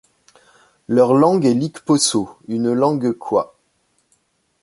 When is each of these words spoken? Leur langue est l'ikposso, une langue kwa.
Leur 0.87 1.13
langue 1.13 1.45
est 1.45 1.53
l'ikposso, 1.53 2.27
une 2.47 2.73
langue 2.73 3.11
kwa. 3.15 3.53